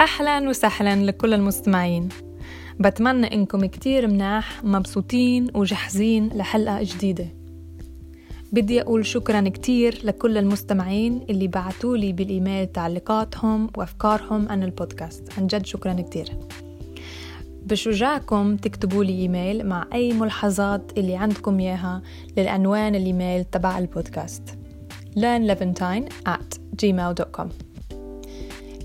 أهلا 0.00 0.48
وسهلا 0.48 1.04
لكل 1.04 1.34
المستمعين. 1.34 2.08
بتمنى 2.78 3.34
إنكم 3.34 3.64
كتير 3.64 4.06
مناح 4.06 4.64
مبسوطين 4.64 5.46
وجاهزين 5.54 6.28
لحلقة 6.28 6.82
جديدة. 6.82 7.26
بدي 8.52 8.82
أقول 8.82 9.06
شكرا 9.06 9.48
كتير 9.48 10.00
لكل 10.04 10.38
المستمعين 10.38 11.26
اللي 11.30 11.48
بعتولي 11.48 12.12
بالإيميل 12.12 12.66
تعليقاتهم 12.66 13.70
وأفكارهم 13.76 14.48
عن 14.48 14.62
البودكاست. 14.62 15.38
عن 15.38 15.46
جد 15.46 15.66
شكرا 15.66 15.92
كتير. 15.92 16.36
بشجعكم 17.62 18.56
تكتبوا 18.56 19.04
لي 19.04 19.18
إيميل 19.18 19.66
مع 19.66 19.86
أي 19.92 20.12
ملاحظات 20.12 20.98
اللي 20.98 21.16
عندكم 21.16 21.60
إياها 21.60 22.02
للعنوان 22.36 22.94
الإيميل 22.94 23.44
تبع 23.44 23.78
البودكاست. 23.78 24.42
learnlevantine 25.16 26.28
at 26.28 26.58
gmail.com 26.82 27.48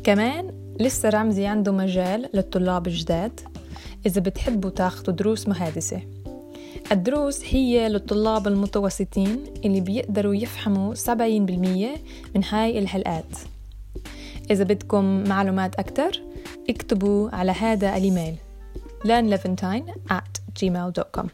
كمان 0.04 0.65
لسه 0.80 1.10
رمزي 1.10 1.46
عنده 1.46 1.72
مجال 1.72 2.30
للطلاب 2.34 2.88
الجداد. 2.88 3.40
إذا 4.06 4.22
بتحبوا 4.22 4.70
تاخدوا 4.70 5.14
دروس 5.14 5.48
محادثة 5.48 6.02
الدروس 6.92 7.42
هي 7.46 7.90
للطلاب 7.90 8.48
المتوسطين 8.48 9.44
اللي 9.66 9.82
بيقدروا 9.82 10.36
يفهموا 10.36 10.94
70% 10.94 11.10
من 12.36 12.44
هاي 12.50 12.80
الحلقات. 12.80 13.26
إذا 14.52 14.64
بدكم 14.64 15.24
معلومات 15.24 15.76
أكتر 15.76 16.22
اكتبوا 16.70 17.30
على 17.30 17.52
هذا 17.52 17.98
الإيميل 17.98 18.36
learnlevantine 19.06 20.12
at 20.12 20.42
gmail.com 20.60 21.28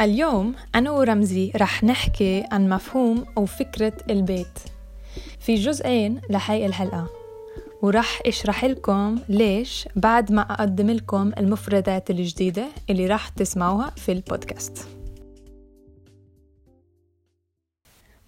اليوم 0.00 0.54
أنا 0.74 0.90
ورمزي 0.90 1.52
رح 1.56 1.84
نحكي 1.84 2.44
عن 2.52 2.68
مفهوم 2.68 3.24
أو 3.38 3.46
فكرة 3.46 3.92
البيت. 4.10 4.58
في 5.40 5.54
جزئين 5.54 6.20
لهي 6.30 6.66
الحلقة. 6.66 7.25
ورح 7.82 8.22
اشرح 8.26 8.64
لكم 8.64 9.18
ليش 9.28 9.88
بعد 9.96 10.32
ما 10.32 10.42
اقدم 10.42 10.90
لكم 10.90 11.32
المفردات 11.38 12.10
الجديدة 12.10 12.68
اللي 12.90 13.06
رح 13.06 13.28
تسمعوها 13.28 13.90
في 13.90 14.12
البودكاست 14.12 14.88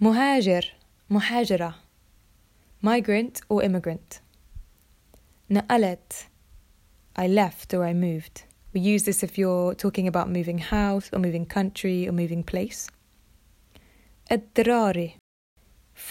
مهاجر 0.01 0.75
مهاجرة 1.11 1.75
migrant 2.87 3.51
و 3.51 3.63
immigrant 3.63 4.19
نقلت 5.51 6.13
I 7.19 7.27
left 7.27 7.75
or 7.75 7.83
I 7.83 7.95
moved 7.95 8.43
we 8.75 8.81
use 8.81 9.05
this 9.05 9.23
if 9.23 9.39
you're 9.39 9.75
talking 9.75 10.07
about 10.07 10.29
moving 10.29 10.59
house 10.59 11.09
or 11.13 11.19
moving 11.19 11.47
country 11.47 12.09
or 12.09 12.13
moving 12.13 12.43
place 12.53 12.91
اضطراري 14.33 15.17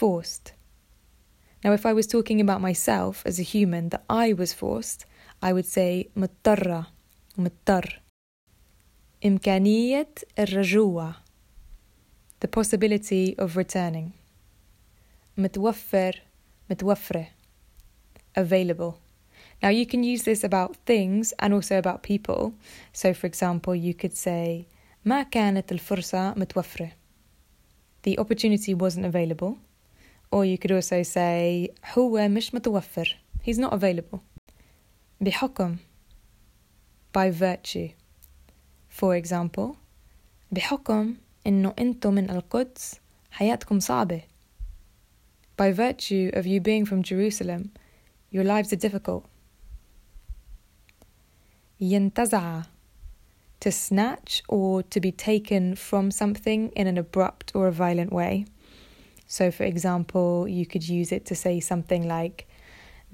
forced 0.00 0.57
Now, 1.63 1.71
if 1.71 1.85
I 1.85 1.93
was 1.93 2.07
talking 2.07 2.41
about 2.41 2.61
myself 2.61 3.23
as 3.25 3.39
a 3.39 3.43
human 3.43 3.89
that 3.89 4.03
I 4.09 4.33
was 4.33 4.53
forced, 4.53 5.05
I 5.41 5.53
would 5.53 5.65
say 5.65 6.09
مضطرة 6.15 6.87
مضطر 7.37 8.01
إمكانية 9.25 10.07
الرجوع 10.39 11.13
the 12.39 12.47
possibility 12.47 13.35
of 13.37 13.57
returning 13.57 14.11
متوفر 15.37 16.21
متوفرة 16.69 17.27
available 18.37 18.93
now 19.61 19.69
you 19.69 19.85
can 19.85 20.03
use 20.03 20.23
this 20.23 20.43
about 20.43 20.75
things 20.85 21.33
and 21.39 21.53
also 21.53 21.77
about 21.77 22.03
people 22.03 22.53
so 22.91 23.13
for 23.13 23.27
example 23.27 23.75
you 23.75 23.93
could 23.93 24.15
say 24.15 24.65
ما 25.05 25.23
كانت 25.23 25.71
الفرصة 25.71 26.33
متوفرة 26.37 26.91
the 28.03 28.17
opportunity 28.19 28.73
wasn't 28.73 29.05
available 29.05 29.57
or 30.31 30.45
you 30.45 30.57
could 30.57 30.71
also 30.71 31.03
say 31.03 31.69
هو 31.97 32.27
مش 32.27 32.55
متوفر 32.55 33.17
he's 33.47 33.57
not 33.57 33.73
available 33.73 34.19
بحكم 35.21 35.75
by 37.17 37.31
virtue 37.31 37.89
for 38.89 39.15
example 39.15 39.75
بحكم 40.51 41.15
إنه 41.47 41.73
أنتم 41.79 42.13
من 42.13 42.29
القدس 42.29 42.99
حياتكم 43.31 43.79
صعبة 43.79 44.21
by 45.61 45.71
virtue 45.71 46.31
of 46.33 46.45
you 46.45 46.59
being 46.59 46.85
from 46.85 47.03
Jerusalem 47.03 47.71
your 48.31 48.43
lives 48.43 48.73
are 48.73 48.87
difficult 48.87 49.23
ينتزع 51.81 52.63
to 53.59 53.71
snatch 53.71 54.43
or 54.49 54.83
to 54.83 54.99
be 54.99 55.11
taken 55.11 55.75
from 55.75 56.11
something 56.11 56.69
in 56.75 56.85
an 56.87 56.97
abrupt 56.97 57.55
or 57.55 57.67
a 57.67 57.71
violent 57.71 58.11
way 58.11 58.45
So, 59.28 59.50
for 59.50 59.64
example, 59.64 60.48
you 60.48 60.64
could 60.64 60.88
use 60.88 61.12
it 61.12 61.26
to 61.26 61.34
say 61.34 61.60
something 61.60 62.08
like, 62.08 62.48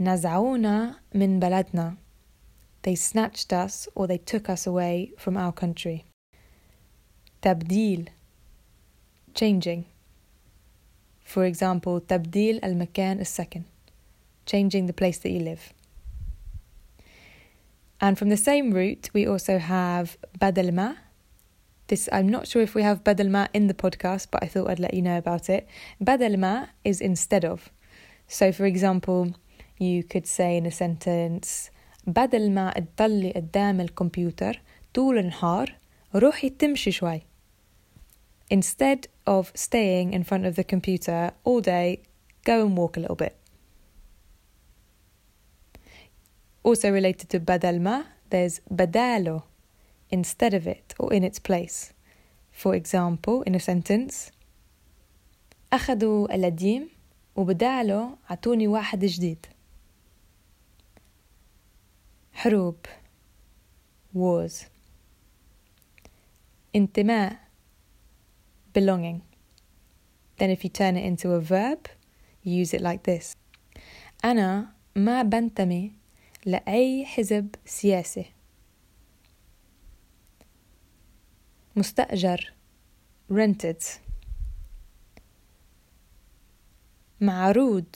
Nazauna 0.00 0.96
min 1.12 1.40
baladna. 1.40 1.96
They 2.82 2.94
snatched 2.94 3.52
us 3.52 3.88
or 3.94 4.06
they 4.06 4.18
took 4.18 4.48
us 4.48 4.66
away 4.66 5.12
from 5.18 5.36
our 5.36 5.52
country. 5.52 6.04
Tabdil. 7.42 8.08
Changing. 9.34 9.86
For 11.24 11.44
example, 11.44 12.00
Tabdil 12.00 12.60
al 12.62 12.74
Makan 12.74 13.18
a 13.20 13.24
second, 13.24 13.64
changing 14.46 14.86
the 14.86 14.92
place 14.92 15.18
that 15.18 15.30
you 15.30 15.40
live. 15.40 15.72
And 18.00 18.16
from 18.16 18.28
the 18.28 18.36
same 18.36 18.72
root, 18.72 19.10
we 19.12 19.26
also 19.26 19.58
have 19.58 20.16
Badalma, 20.38 20.96
this 21.87 22.07
I'm 22.11 22.29
not 22.29 22.47
sure 22.47 22.61
if 22.61 22.75
we 22.75 22.83
have 22.83 23.03
badal 23.03 23.47
in 23.53 23.67
the 23.67 23.73
podcast, 23.73 24.27
but 24.31 24.43
I 24.43 24.47
thought 24.47 24.69
I'd 24.69 24.79
let 24.79 24.93
you 24.93 25.01
know 25.01 25.17
about 25.17 25.49
it. 25.49 25.67
Badal 26.01 26.69
is 26.83 27.01
instead 27.01 27.43
of. 27.43 27.69
So 28.27 28.51
for 28.51 28.65
example, 28.65 29.35
you 29.77 30.03
could 30.03 30.27
say 30.27 30.57
in 30.57 30.65
a 30.65 30.71
sentence 30.71 31.71
بدل 32.07 32.51
ما 32.51 32.73
تضلي 32.97 33.31
قدام 33.31 33.81
الكمبيوتر 33.81 34.61
طول 34.93 35.17
النهار 35.17 35.75
روحي 36.15 36.49
تمشي 36.49 36.91
شوي. 36.91 37.21
Instead 38.51 39.07
of 39.27 39.51
staying 39.55 40.13
in 40.13 40.23
front 40.23 40.45
of 40.45 40.55
the 40.55 40.63
computer 40.63 41.31
all 41.43 41.61
day, 41.61 42.01
go 42.45 42.65
and 42.65 42.77
walk 42.77 42.97
a 42.97 42.99
little 42.99 43.15
bit. 43.15 43.35
Also 46.63 46.91
related 46.91 47.29
to 47.29 47.39
بدل 47.39 47.79
ما, 47.79 48.05
there's 48.29 48.59
بداله 48.71 49.41
instead 50.13 50.53
of 50.53 50.67
it 50.67 50.93
or 50.99 51.13
in 51.13 51.23
its 51.23 51.39
place. 51.39 51.93
For 52.51 52.75
example, 52.75 53.43
in 53.43 53.55
a 53.55 53.59
sentence 53.59 54.31
أخذوا 55.73 56.35
القديم 56.35 56.89
وبداله 57.35 58.17
عطوني 58.29 58.67
واحد 58.67 59.05
جديد 59.05 59.45
حروب 62.33 62.75
wars 64.15 64.65
انتماء 66.75 67.37
belonging 68.77 69.21
then 70.37 70.49
if 70.49 70.63
you 70.63 70.69
turn 70.69 70.95
it 70.95 71.05
into 71.05 71.31
a 71.31 71.39
verb 71.39 71.87
you 72.43 72.53
use 72.53 72.73
it 72.73 72.81
like 72.81 73.03
this 73.03 73.35
أنا 74.25 74.73
ما 74.95 75.23
بنتمي 75.23 75.91
لأي 76.45 77.05
حزب 77.05 77.55
سياسي 77.65 78.25
مستأجر 81.75 82.53
rented 83.31 83.83
معروض 87.21 87.95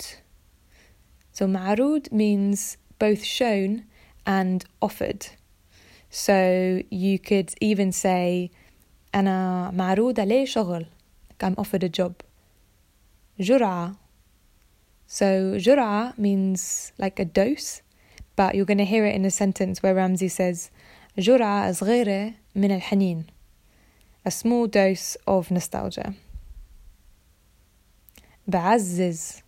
so 1.34 1.48
معروض 1.48 2.08
means 2.12 2.78
both 3.00 3.24
shown 3.24 3.84
and 4.26 4.66
offered 4.82 5.28
so 6.10 6.82
you 6.92 7.20
could 7.20 7.54
even 7.62 7.92
say 7.92 8.50
أنا 9.16 9.72
معروض 9.72 10.20
عليه 10.20 10.46
شغل 10.46 10.86
like 11.30 11.44
I'm 11.44 11.56
offered 11.56 11.84
a 11.84 11.90
job 11.90 12.14
جرعة 13.40 13.96
so 15.08 15.58
جرعة 15.58 16.14
means 16.18 16.92
like 17.00 17.20
a 17.20 17.26
dose 17.26 17.82
but 18.36 18.56
you're 18.56 18.66
going 18.66 18.78
to 18.78 18.86
hear 18.86 19.06
it 19.06 19.16
in 19.16 19.26
a 19.26 19.32
sentence 19.32 19.84
where 19.84 19.96
Ramsey 19.96 20.28
says 20.28 20.70
جرعة 21.18 21.72
صغيرة 21.72 22.34
من 22.56 22.72
الحنين 22.72 23.26
a 23.28 23.37
small 24.32 24.68
dose 24.68 25.18
of 25.28 25.52
nostalgia. 25.52 26.14
بعزز. 28.48 29.42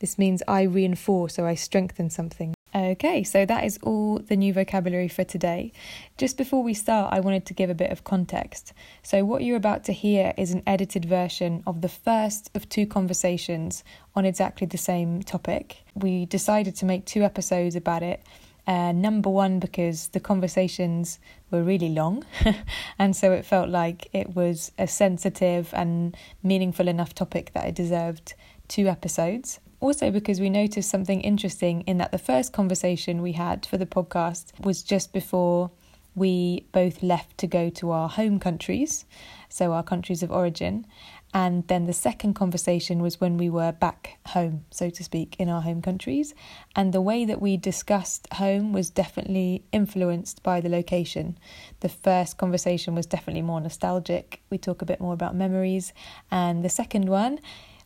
This 0.00 0.18
means 0.18 0.42
I 0.48 0.62
reinforce 0.62 1.38
or 1.38 1.46
I 1.46 1.54
strengthen 1.54 2.08
something. 2.10 2.54
Okay, 2.74 3.24
so 3.24 3.44
that 3.44 3.64
is 3.64 3.78
all 3.82 4.20
the 4.20 4.36
new 4.36 4.52
vocabulary 4.52 5.08
for 5.08 5.24
today. 5.24 5.72
Just 6.16 6.38
before 6.38 6.62
we 6.62 6.72
start, 6.72 7.12
I 7.12 7.18
wanted 7.18 7.44
to 7.46 7.54
give 7.54 7.68
a 7.68 7.74
bit 7.74 7.90
of 7.90 8.04
context. 8.04 8.72
So, 9.02 9.24
what 9.24 9.42
you're 9.42 9.56
about 9.56 9.82
to 9.84 9.92
hear 9.92 10.32
is 10.38 10.52
an 10.52 10.62
edited 10.68 11.04
version 11.04 11.64
of 11.66 11.80
the 11.80 11.88
first 11.88 12.48
of 12.54 12.68
two 12.68 12.86
conversations 12.86 13.82
on 14.14 14.24
exactly 14.24 14.68
the 14.68 14.78
same 14.78 15.22
topic. 15.24 15.78
We 15.94 16.26
decided 16.26 16.76
to 16.76 16.86
make 16.86 17.04
two 17.04 17.24
episodes 17.24 17.74
about 17.74 18.04
it 18.04 18.22
uh, 18.67 18.91
number 18.91 19.29
one, 19.29 19.59
because 19.59 20.07
the 20.09 20.19
conversations 20.19 21.19
were 21.51 21.63
really 21.63 21.89
long, 21.89 22.25
and 22.99 23.15
so 23.15 23.31
it 23.31 23.45
felt 23.45 23.69
like 23.69 24.07
it 24.13 24.35
was 24.35 24.71
a 24.77 24.87
sensitive 24.87 25.69
and 25.73 26.15
meaningful 26.43 26.87
enough 26.87 27.13
topic 27.13 27.51
that 27.53 27.65
it 27.67 27.75
deserved 27.75 28.33
two 28.67 28.87
episodes. 28.87 29.59
also 29.79 30.09
because 30.09 30.39
we 30.39 30.49
noticed 30.49 30.89
something 30.89 31.21
interesting 31.21 31.81
in 31.81 31.97
that 31.97 32.11
the 32.11 32.17
first 32.17 32.51
conversation 32.53 33.21
we 33.21 33.33
had 33.33 33.65
for 33.65 33.77
the 33.77 33.85
podcast 33.85 34.45
was 34.59 34.81
just 34.81 35.13
before 35.13 35.69
we 36.15 36.65
both 36.71 37.03
left 37.03 37.37
to 37.37 37.47
go 37.47 37.69
to 37.69 37.91
our 37.91 38.09
home 38.09 38.39
countries, 38.39 39.05
so 39.49 39.73
our 39.73 39.83
countries 39.83 40.23
of 40.23 40.31
origin. 40.31 40.85
And 41.35 41.67
then 41.67 41.85
the 41.85 41.91
second 41.91 42.33
conversation 42.33 43.01
was 43.01 43.19
when 43.19 43.35
we 43.35 43.49
were 43.49 43.73
back 43.73 44.19
home, 44.27 44.63
so 44.71 44.89
to 44.89 45.03
speak, 45.03 45.35
in 45.37 45.49
our 45.49 45.61
home 45.61 45.81
countries. 45.81 46.33
And 46.77 46.93
the 46.93 47.01
way 47.01 47.25
that 47.25 47.41
we 47.41 47.57
discussed 47.57 48.25
home 48.35 48.71
was 48.71 48.89
definitely 48.89 49.61
influenced 49.73 50.41
by 50.43 50.61
the 50.61 50.69
location. 50.69 51.37
The 51.81 51.89
first 51.89 52.37
conversation 52.37 52.95
was 52.95 53.05
definitely 53.05 53.41
more 53.41 53.59
nostalgic. 53.59 54.43
We 54.49 54.57
talk 54.57 54.81
a 54.81 54.85
bit 54.85 55.01
more 55.01 55.13
about 55.13 55.35
memories. 55.35 55.91
And 56.31 56.63
the 56.63 56.69
second 56.69 57.09
one, 57.09 57.39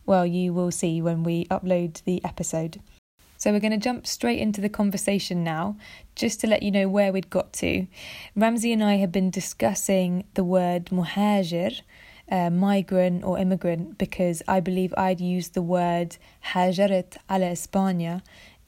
well, 0.06 0.24
you 0.24 0.54
will 0.54 0.70
see 0.70 1.02
when 1.02 1.24
we 1.24 1.46
upload 1.46 2.04
the 2.04 2.24
episode. 2.24 2.80
So 3.36 3.50
we're 3.50 3.58
going 3.58 3.72
to 3.72 3.78
jump 3.78 4.06
straight 4.06 4.38
into 4.38 4.60
the 4.60 4.68
conversation 4.68 5.42
now, 5.42 5.76
just 6.14 6.40
to 6.42 6.46
let 6.46 6.62
you 6.62 6.70
know 6.70 6.88
where 6.88 7.10
we'd 7.12 7.30
got 7.30 7.52
to. 7.54 7.88
Ramsey 8.36 8.72
and 8.72 8.84
I 8.84 8.98
have 8.98 9.10
been 9.10 9.30
discussing 9.30 10.22
the 10.34 10.44
word 10.44 10.84
muhajir, 10.86 11.80
uh, 12.31 12.49
migrant 12.49 13.23
or 13.23 13.37
immigrant, 13.39 13.97
because 13.97 14.41
I 14.47 14.59
believe 14.59 14.93
I'd 14.97 15.21
used 15.21 15.53
the 15.53 15.61
word 15.61 16.17
hajarat 16.53 17.17
ala 17.29 17.51
España 17.51 18.21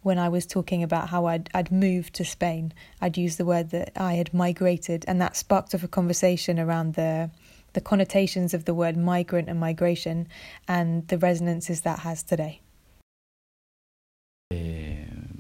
when 0.03 0.17
I 0.17 0.29
was 0.29 0.45
talking 0.45 0.83
about 0.83 1.09
how 1.09 1.25
I'd, 1.25 1.49
I'd 1.53 1.71
moved 1.71 2.13
to 2.15 2.23
Spain. 2.25 2.73
I'd 3.01 3.17
used 3.17 3.37
the 3.37 3.45
word 3.45 3.71
that 3.71 3.91
I 3.95 4.13
had 4.13 4.33
migrated, 4.33 5.03
and 5.07 5.19
that 5.21 5.35
sparked 5.35 5.73
off 5.75 5.83
a 5.83 5.87
conversation 5.87 6.59
around 6.59 6.93
the 6.93 7.29
the 7.73 7.81
connotations 7.81 8.53
of 8.53 8.65
the 8.65 8.73
word 8.73 8.97
migrant 8.97 9.47
and 9.49 9.59
migration 9.59 10.27
and 10.67 11.07
the 11.09 11.17
resonances 11.17 11.81
that 11.81 11.99
has 11.99 12.23
today. 12.23 12.61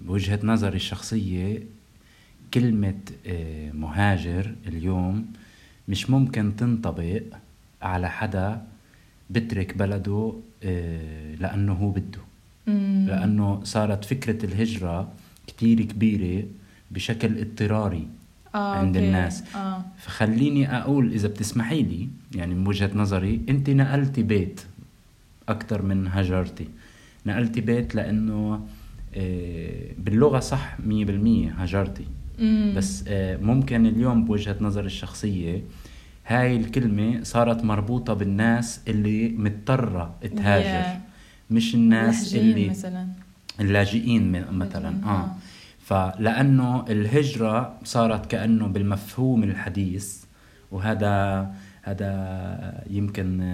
بوجهة 0.07 0.39
نظري 0.43 0.75
الشخصية 0.75 1.63
كلمة 2.53 2.99
مهاجر 3.73 4.55
اليوم 4.67 5.33
مش 5.87 6.09
ممكن 6.09 6.55
تنطبق 6.55 7.21
على 7.82 8.10
حدا 8.10 8.62
بترك 9.30 9.76
بلده 9.76 10.32
لأنه 11.40 11.72
هو 11.72 11.90
بده 11.90 12.20
لأنه 13.06 13.60
صارت 13.64 14.04
فكرة 14.04 14.44
الهجرة 14.46 15.12
كتير 15.46 15.82
كبيرة 15.82 16.44
بشكل 16.90 17.38
اضطراري 17.38 18.08
آه، 18.54 18.74
عند 18.76 18.96
أوكي. 18.96 19.08
الناس 19.08 19.44
آه. 19.56 19.84
فخليني 19.98 20.76
أقول 20.76 21.12
إذا 21.12 21.28
بتسمحي 21.28 21.82
لي 21.82 22.08
يعني 22.34 22.54
من 22.54 22.66
وجهة 22.66 22.90
نظري 22.94 23.40
أنت 23.48 23.70
نقلتي 23.70 24.22
بيت 24.22 24.60
أكثر 25.48 25.82
من 25.82 26.08
هجرتي 26.08 26.68
نقلتي 27.26 27.60
بيت 27.60 27.94
لأنه 27.94 28.66
آه، 29.14 29.92
باللغة 29.98 30.40
صح 30.40 30.80
مية 30.80 31.04
بالمية 31.04 31.50
هجرتي 31.50 32.04
مم. 32.38 32.74
بس 32.76 33.04
آه، 33.08 33.36
ممكن 33.36 33.86
اليوم 33.86 34.24
بوجهة 34.24 34.56
نظري 34.60 34.86
الشخصية 34.86 35.62
هاي 36.26 36.56
الكلمة 36.56 37.22
صارت 37.22 37.64
مربوطة 37.64 38.14
بالناس 38.14 38.80
اللي 38.88 39.28
مضطرة 39.28 40.14
تهاجر. 40.36 41.00
مش 41.50 41.74
الناس 41.74 42.34
اللي 42.34 42.70
مثلا 42.70 43.06
اللاجئين 43.60 44.32
مثلا 44.52 45.04
آه, 45.04 45.08
آه. 45.08 45.36
فلأنه 45.78 46.84
الهجرة 46.88 47.78
صارت 47.84 48.26
كأنه 48.26 48.66
بالمفهوم 48.66 49.44
الحديث 49.44 50.24
وهذا 50.70 51.46
هذا 51.82 52.84
يمكن 52.90 53.52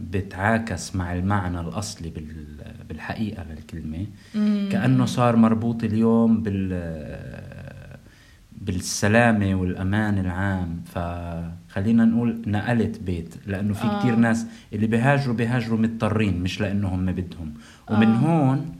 بتعاكس 0.00 0.96
مع 0.96 1.14
المعنى 1.14 1.60
الأصلي 1.60 2.12
بالحقيقة 2.88 3.44
للكلمة 3.44 4.06
كأنه 4.72 5.06
صار 5.06 5.36
مربوط 5.36 5.84
اليوم 5.84 6.42
بال 6.42 6.72
بالسلامة 8.66 9.54
والأمان 9.54 10.18
العام 10.18 10.82
فخلينا 10.86 12.04
نقول 12.04 12.42
نقلت 12.46 12.98
بيت 13.00 13.34
لأنه 13.46 13.74
في 13.74 13.84
آه. 13.84 13.98
كتير 13.98 14.16
ناس 14.16 14.46
اللي 14.72 14.86
بيهاجروا 14.86 15.34
بيهاجروا 15.34 15.78
مضطرين 15.78 16.42
مش 16.42 16.60
لأنه 16.60 16.88
هم 16.88 17.06
بدهم 17.06 17.54
ومن 17.90 18.06
آه. 18.06 18.16
هون 18.16 18.76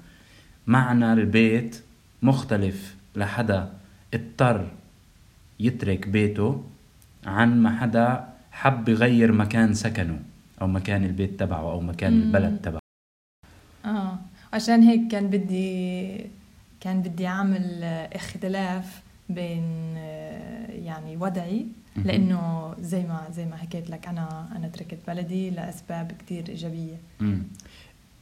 معنى 0.66 1.12
البيت 1.12 1.82
مختلف 2.22 2.96
لحدا 3.16 3.72
اضطر 4.14 4.68
يترك 5.60 6.08
بيته 6.08 6.64
عن 7.26 7.62
ما 7.62 7.78
حدا 7.80 8.28
حب 8.52 8.88
يغير 8.88 9.32
مكان 9.32 9.74
سكنه 9.74 10.20
أو 10.60 10.66
مكان 10.66 11.04
البيت 11.04 11.40
تبعه 11.40 11.72
أو 11.72 11.80
مكان 11.80 12.12
مم. 12.12 12.22
البلد 12.22 12.58
تبعه 12.62 12.80
آه 13.84 14.18
عشان 14.52 14.82
هيك 14.82 15.10
كان 15.10 15.26
بدي 15.26 16.16
كان 16.80 17.02
بدي 17.02 17.26
أعمل 17.26 17.84
اختلاف 18.12 19.03
بين 19.28 19.96
يعني 20.68 21.16
وضعي 21.16 21.66
لأنه 22.04 22.74
زي 22.80 23.02
ما 23.02 23.20
زي 23.32 23.46
ما 23.46 23.56
حكيت 23.56 23.90
لك 23.90 24.08
أنا 24.08 24.48
أنا 24.56 24.68
تركت 24.68 24.98
بلدي 25.08 25.50
لأسباب 25.50 26.12
كثير 26.18 26.48
إيجابية. 26.48 26.96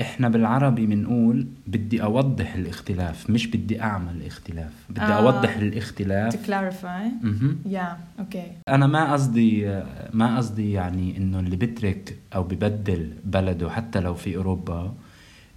إحنا 0.00 0.28
بالعربي 0.28 0.86
بنقول 0.86 1.46
بدي 1.66 2.02
أوضح 2.02 2.54
الاختلاف 2.54 3.30
مش 3.30 3.46
بدي 3.46 3.82
أعمل 3.82 4.26
اختلاف 4.26 4.72
بدي 4.90 5.00
آه. 5.00 5.04
أوضح 5.04 5.56
الاختلاف. 5.56 6.34
to 6.34 6.46
clarify. 6.48 7.26
يا 7.66 7.96
أوكي 8.18 8.52
أنا 8.68 8.86
ما 8.86 9.12
قصدي 9.12 9.82
ما 10.12 10.36
قصدي 10.36 10.72
يعني 10.72 11.16
إنه 11.16 11.40
اللي 11.40 11.56
بترك 11.56 12.16
أو 12.34 12.42
ببدل 12.42 13.12
بلده 13.24 13.70
حتى 13.70 14.00
لو 14.00 14.14
في 14.14 14.36
أوروبا 14.36 14.94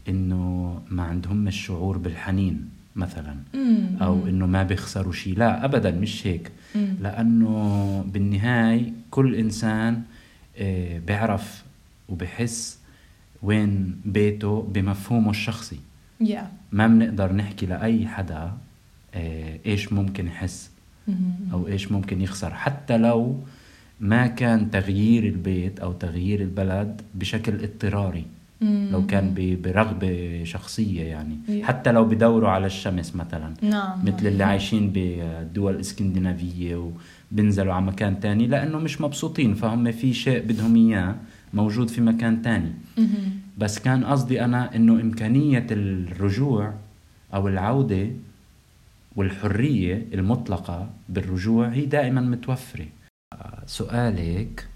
إنه 0.07 0.81
ما 0.89 1.03
عندهم 1.03 1.47
الشعور 1.47 1.97
بالحنين. 1.97 2.69
مثلا. 2.95 3.35
أو 4.01 4.27
إنه 4.27 4.45
ما 4.45 4.63
بيخسروا 4.63 5.13
شيء 5.13 5.37
لا 5.37 5.65
ابدا 5.65 5.91
مش 5.91 6.27
هيك. 6.27 6.51
لأنه 6.75 8.05
بالنهايه 8.07 8.93
كل 9.11 9.35
إنسان 9.35 10.01
آه، 10.57 10.99
بيعرف 10.99 11.63
وبحس 12.09 12.79
وين 13.43 14.01
بيته 14.05 14.61
بمفهومه 14.73 15.29
الشخصي. 15.29 15.79
Yeah. 16.23 16.47
ما 16.71 16.87
بنقدر 16.87 17.33
نحكي 17.33 17.65
لأي 17.65 18.07
حدا 18.07 18.51
آه، 19.15 19.59
إيش 19.65 19.93
ممكن 19.93 20.27
يحس 20.27 20.71
أو 21.53 21.67
إيش 21.67 21.91
ممكن 21.91 22.21
يخسر. 22.21 22.53
حتى 22.53 22.97
لو 22.97 23.43
ما 23.99 24.27
كان 24.27 24.71
تغيير 24.71 25.23
البيت 25.23 25.79
أو 25.79 25.91
تغيير 25.91 26.41
البلد 26.41 27.01
بشكل 27.15 27.63
اضطراري. 27.63 28.25
لو 28.91 29.05
كان 29.05 29.57
برغبة 29.63 30.41
شخصية 30.43 31.03
يعني. 31.03 31.37
yeah. 31.47 31.65
حتى 31.65 31.91
لو 31.91 32.05
بدوروا 32.05 32.49
على 32.49 32.65
الشمس 32.65 33.15
مثلا. 33.15 33.53
نعم. 33.61 34.05
مثل 34.05 34.27
اللي 34.27 34.43
عايشين 34.43 34.89
بالدول 34.89 35.75
الاسكندنافية 35.75 36.91
وبنزلوا 37.31 37.73
على 37.73 37.85
مكان 37.85 38.19
تاني 38.19 38.47
لأنه 38.47 38.79
مش 38.79 39.01
مبسوطين. 39.01 39.53
فهم 39.53 39.91
في 39.91 40.13
شيء 40.13 40.43
بدهم 40.43 40.75
إياه 40.75 41.15
موجود 41.53 41.89
في 41.89 42.01
مكان 42.01 42.41
تاني. 42.41 42.71
بس 43.57 43.79
كان 43.79 44.05
قصدي 44.05 44.43
أنا 44.45 44.75
إنه 44.75 44.93
إمكانية 44.93 45.67
الرجوع 45.71 46.73
أو 47.33 47.47
العودة 47.47 48.07
والحرية 49.15 50.05
المطلقة 50.13 50.89
بالرجوع 51.09 51.67
هي 51.67 51.85
دائما 51.85 52.21
متوفرة. 52.21 52.85
سؤالك 53.65 54.67
آه، 54.67 54.74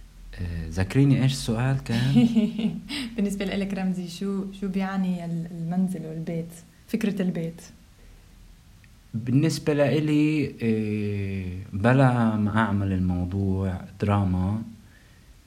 ذكريني 0.69 1.23
إيش 1.23 1.31
السؤال 1.31 1.83
كان؟ 1.83 2.27
بالنسبة 3.15 3.45
لك 3.45 3.73
رمزي 3.73 4.07
شو 4.07 4.51
شو 4.51 4.67
بيعني 4.67 5.25
المنزل 5.25 6.05
والبيت؟ 6.05 6.53
فكرة 6.87 7.21
البيت 7.21 7.61
بالنسبة 9.13 9.73
لإلي 9.73 10.55
آه، 10.63 11.75
بلا 11.75 12.35
ما 12.35 12.57
أعمل 12.57 12.93
الموضوع 12.93 13.81
دراما 14.01 14.61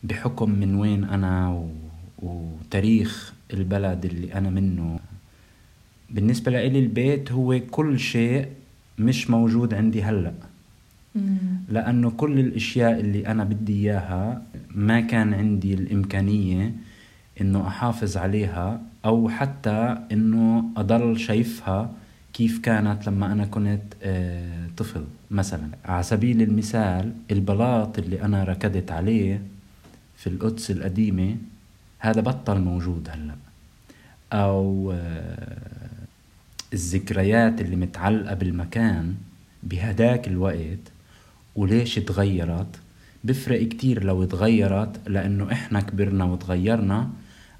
بحكم 0.04 0.50
من 0.50 0.74
وين 0.74 1.04
أنا 1.04 1.50
و... 1.50 1.68
وتاريخ 2.18 3.32
البلد 3.52 4.04
اللي 4.04 4.34
أنا 4.34 4.50
منه 4.50 4.98
بالنسبة 6.10 6.50
لإلي 6.50 6.78
البيت 6.78 7.32
هو 7.32 7.60
كل 7.70 7.98
شيء 7.98 8.46
مش 8.98 9.30
موجود 9.30 9.74
عندي 9.74 10.02
هلأ 10.02 10.34
لأنه 11.68 12.10
كل 12.10 12.38
الأشياء 12.38 13.00
اللي 13.00 13.26
أنا 13.26 13.44
بدي 13.44 13.72
إياها 13.72 14.42
ما 14.74 15.00
كان 15.00 15.34
عندي 15.34 15.74
الإمكانية 15.74 16.72
إنه 17.40 17.66
أحافظ 17.66 18.16
عليها 18.16 18.80
أو 19.04 19.28
حتى 19.28 19.98
إنه 20.12 20.64
أضل 20.76 21.18
شايفها 21.18 21.90
كيف 22.32 22.58
كانت 22.58 23.06
لما 23.06 23.32
أنا 23.32 23.44
كنت 23.44 23.82
آه، 24.02 24.66
طفل 24.76 25.04
مثلا. 25.30 25.68
على 25.84 26.02
سبيل 26.02 26.42
المثال 26.42 27.12
البلاط 27.30 27.98
اللي 27.98 28.22
أنا 28.22 28.44
ركضت 28.44 28.90
عليه 28.90 29.42
في 30.16 30.26
القدس 30.26 30.70
القديمة 30.70 31.36
هذا 31.98 32.20
بطل 32.20 32.60
موجود 32.60 33.08
هلأ. 33.12 33.34
أو 34.32 34.92
آه، 34.92 35.72
الذكريات 36.72 37.60
اللي 37.60 37.76
متعلقة 37.76 38.34
بالمكان 38.34 39.14
بهداك 39.62 40.28
الوقت 40.28 40.78
وليش 41.56 41.94
تغيرت؟ 41.94 42.76
بفرق 43.24 43.68
كتير 43.68 44.04
لو 44.04 44.24
تغيرت 44.24 45.08
لأنه 45.08 45.52
إحنا 45.52 45.80
كبرنا 45.80 46.24
وتغيرنا 46.24 47.10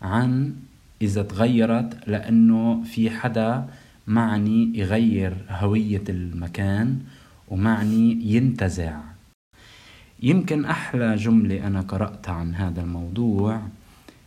عن 0.03 0.55
إذا 1.03 1.23
تغيرت 1.23 2.09
لأنه 2.09 2.83
في 2.85 3.11
حدا 3.11 3.69
معني 4.07 4.79
يغير 4.79 5.35
هوية 5.51 6.05
المكان 6.09 6.99
ومعني 7.49 8.19
ينتزع. 8.23 9.01
يمكن 10.23 10.65
أحلى 10.65 11.17
جملة 11.17 11.67
أنا 11.67 11.81
قرأتها 11.81 12.33
عن 12.33 12.55
هذا 12.55 12.81
الموضوع 12.81 13.63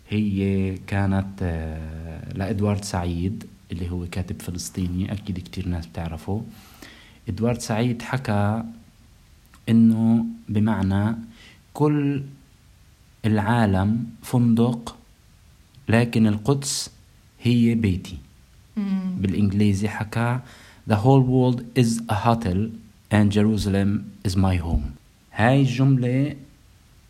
هي 0.10 0.76
كانت 0.88 1.28
آه، 1.42 2.34
لإدوارد 2.34 2.84
سعيد 2.84 3.46
اللي 3.72 3.92
هو 3.92 4.06
كاتب 4.12 4.42
فلسطيني 4.42 5.12
أكيد 5.12 5.40
كتير 5.40 5.68
ناس 5.68 5.86
بتعرفه. 5.86 6.44
إدوارد 7.30 7.60
سعيد 7.60 8.02
حكى 8.02 8.64
إنه 9.70 10.05
بمعنى 10.56 11.16
كل 11.74 12.24
العالم 13.26 14.06
فندق 14.22 14.96
لكن 15.90 16.28
القدس 16.28 16.92
هي 17.42 17.76
بيتي. 17.76 18.18
بالإنجليزي 19.18 19.88
حكى 19.90 20.40
The 20.90 20.96
whole 20.96 21.24
world 21.36 21.60
is 21.82 22.02
a 22.10 22.16
hotel 22.26 22.60
and 23.12 23.32
Jerusalem 23.32 23.90
is 24.28 24.36
my 24.38 24.56
home. 24.58 24.86
هاي 25.34 25.62
الجملة 25.62 26.36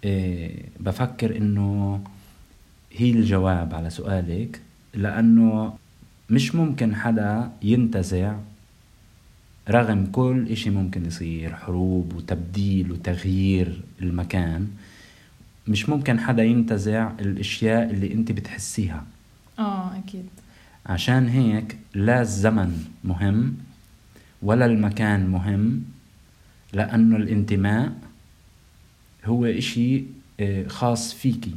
آه، 0.06 0.52
بفكر 0.80 1.38
إنه 1.38 2.00
هي 2.92 3.12
الجواب 3.12 3.74
على 3.76 3.90
سؤالك 3.90 4.62
لأنه 4.94 5.74
مش 6.30 6.56
ممكن 6.56 6.96
حدا 6.96 7.52
ينتزع 7.64 8.36
رغم 9.70 10.06
كل 10.12 10.48
إشي 10.52 10.70
ممكن 10.70 11.06
يصير 11.06 11.56
حروب 11.56 12.14
وتبديل 12.16 12.92
وتغيير 12.92 13.82
المكان 14.02 14.68
مش 15.68 15.90
ممكن 15.90 16.20
حدا 16.20 16.44
ينتزع 16.44 17.12
الأشياء 17.20 17.90
اللي 17.90 18.14
أنت 18.14 18.32
بتحسيها. 18.32 19.04
آه 19.60 19.98
أكيد. 19.98 20.26
عشان 20.86 21.28
هيك 21.28 21.78
لا 21.94 22.22
الزمن 22.22 22.84
مهم 23.04 23.58
ولا 24.42 24.66
المكان 24.66 25.28
مهم 25.28 25.84
لأنه 26.74 27.16
الانتماء 27.18 27.94
هو 29.26 29.46
إشي 29.46 30.04
آه، 30.40 30.68
خاص 30.68 31.14
فيكي 31.14 31.56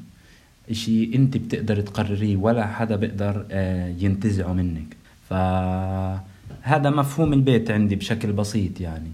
إشي 0.71 1.15
أنت 1.15 1.37
بتقدر 1.37 1.81
تقرريه 1.81 2.37
ولا 2.37 2.67
حدا 2.67 2.97
بيقدر 2.97 3.47
آه، 3.51 3.95
ينتزعه 3.99 4.53
منك. 4.53 4.97
فهذا 6.69 6.91
مفهوم 6.91 7.33
البيت 7.33 7.71
عندي 7.71 7.97
بشكل 7.97 8.33
بسيط 8.33 8.81
يعني 8.81 9.11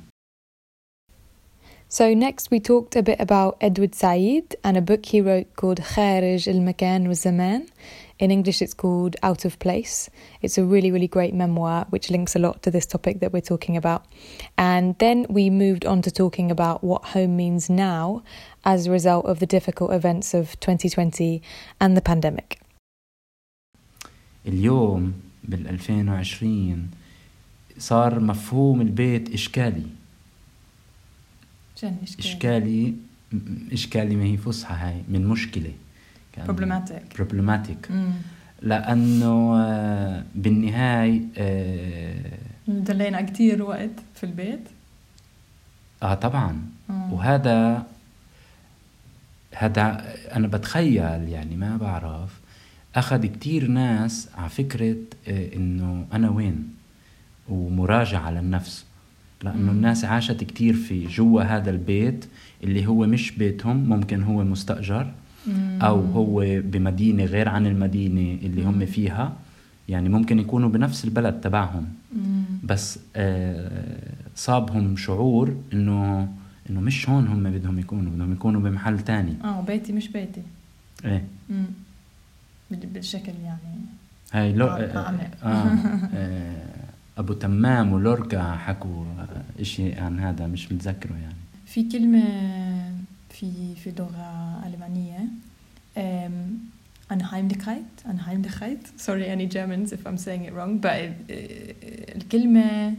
So 1.88 2.12
next 2.12 2.50
we 2.50 2.58
talked 2.58 2.96
a 2.96 3.02
bit 3.02 3.20
about 3.20 3.56
Edward 3.60 3.94
Said 3.94 4.56
and 4.64 4.76
a 4.76 4.80
book 4.80 5.06
he 5.06 5.20
wrote 5.20 5.54
called 5.54 5.80
خارج 5.80 6.48
المكان 6.48 7.06
والزمان. 7.08 7.66
In 8.18 8.30
English 8.30 8.60
it's 8.60 8.74
called 8.74 9.14
Out 9.22 9.44
of 9.44 9.58
Place. 9.60 10.10
It's 10.42 10.58
a 10.58 10.64
really 10.64 10.90
really 10.90 11.06
great 11.06 11.34
memoir 11.34 11.86
which 11.90 12.10
links 12.10 12.34
a 12.34 12.40
lot 12.40 12.56
to 12.64 12.70
this 12.72 12.86
topic 12.86 13.20
that 13.20 13.32
we're 13.32 13.48
talking 13.52 13.76
about. 13.76 14.02
And 14.58 14.98
then 14.98 15.26
we 15.28 15.48
moved 15.48 15.84
on 15.86 16.02
to 16.02 16.10
talking 16.10 16.50
about 16.50 16.82
what 16.82 17.02
home 17.14 17.36
means 17.36 17.70
now 17.70 18.24
as 18.64 18.78
a 18.86 18.90
result 18.90 19.24
of 19.26 19.38
the 19.38 19.46
difficult 19.56 19.92
events 19.92 20.34
of 20.34 20.58
2020 20.58 21.40
and 21.80 21.96
the 21.96 22.02
pandemic. 22.02 22.58
اليوم 24.46 25.12
بال 25.44 25.78
2020 25.78 27.03
صار 27.78 28.20
مفهوم 28.20 28.80
البيت 28.80 29.34
إشكالي. 29.34 29.86
شن 31.76 31.94
إشكالي؟ 32.02 32.24
إشكالي 32.28 32.94
إشكالي 33.72 34.16
ما 34.16 34.24
هي 34.24 34.36
فصحى 34.36 34.74
هاي 34.74 35.02
من 35.08 35.26
مشكلة. 35.26 35.72
problematic. 36.48 37.14
بروبلماتيك 37.16 37.90
مم. 37.90 38.12
لأنه 38.62 39.56
آه، 39.60 40.24
بالنهاية 40.34 41.20
آه، 41.36 42.38
دلينا 42.68 43.22
كتير 43.22 43.62
وقت 43.62 43.90
في 44.14 44.24
البيت. 44.24 44.68
آه 46.02 46.14
طبعا. 46.14 46.62
مم. 46.88 47.12
وهذا 47.12 47.86
هذا 49.54 50.14
أنا 50.36 50.46
بتخيل 50.48 51.28
يعني 51.28 51.56
ما 51.56 51.76
بعرف. 51.76 52.40
أخذ 52.96 53.26
كتير 53.26 53.66
ناس 53.68 54.28
على 54.38 54.48
فكرة 54.48 54.96
آه، 55.28 55.54
إنه 55.56 56.06
أنا 56.12 56.30
وين؟ 56.30 56.73
ومراجعة 57.48 58.30
للنفس 58.30 58.84
لأنه 59.44 59.62
مم. 59.62 59.68
الناس 59.70 60.04
عاشت 60.04 60.44
كتير 60.44 60.74
في 60.74 61.06
جوا 61.06 61.42
هذا 61.42 61.70
البيت 61.70 62.24
اللي 62.64 62.86
هو 62.86 63.06
مش 63.06 63.30
بيتهم 63.30 63.76
ممكن 63.76 64.22
هو 64.22 64.44
مستأجر. 64.44 65.12
أو 65.82 66.00
هو 66.00 66.44
بمدينة 66.64 67.24
غير 67.24 67.48
عن 67.48 67.66
المدينة 67.66 68.38
اللي 68.46 68.64
هم. 68.64 68.86
فيها 68.86 69.32
يعني 69.88 70.08
ممكن 70.08 70.38
يكونوا 70.38 70.68
بنفس 70.68 71.04
البلد 71.04 71.40
تبعهم. 71.40 71.86
بس 72.64 72.98
آه، 73.16 74.02
صابهم 74.36 74.96
شعور 74.96 75.56
إنه 75.72 76.28
إنه 76.70 76.80
مش 76.80 77.08
هون 77.08 77.26
هم 77.26 77.42
بدهم 77.50 77.78
يكونوا 77.78 78.12
بدهم 78.12 78.32
يكونوا 78.32 78.60
بمحل 78.60 78.98
تاني 79.00 79.34
آه 79.44 79.60
بيتي 79.60 79.92
مش 79.92 80.08
بيتي. 80.08 80.42
بال- 82.70 82.86
بالشكل 82.94 83.32
يعني 83.44 83.58
هاي 84.32 84.52
لو 84.52 84.66
آه 84.66 84.98
عم. 85.08 85.14
آه 85.42 85.78
آه 86.14 86.73
أبو 87.18 87.32
تمام 87.32 87.92
ولوركا 87.92 88.52
حكوا 88.56 89.04
إشي 89.60 89.92
عن 89.94 90.20
هذا 90.20 90.46
مش 90.46 90.72
متذكره 90.72 91.12
يعني. 91.22 91.34
في 91.66 91.88
كلمة 91.88 92.24
في 93.30 93.74
في 93.74 93.90
اللغة 93.90 94.62
الألمانية 94.66 95.18
um, 95.96 97.10
Unheimlichkeit 97.14 98.08
Unheimlichkeit 98.08 98.82
sorry 99.06 99.26
any 99.34 99.46
Germans 99.54 99.92
if 99.92 100.06
I'm 100.06 100.18
saying 100.18 100.44
it 100.48 100.52
wrong 100.54 100.78
but 100.80 101.30
الكلمة 102.16 102.94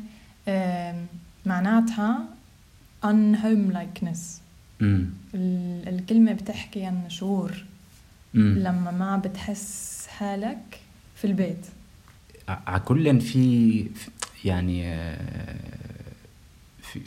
معناتها 1.45 2.25
unhomelikeness. 3.03 4.19
ال- 4.81 5.09
الكلمة 5.87 6.33
بتحكي 6.33 6.85
عن 6.85 7.09
شعور. 7.09 7.51
لما 8.33 8.91
ما 8.91 9.17
بتحس 9.17 10.05
حالك 10.09 10.79
في 11.15 11.27
البيت. 11.27 11.65
كل 12.85 13.07
في 13.19 13.85
يعني 14.45 14.81
آه، 14.87 15.55
في- 16.81 16.99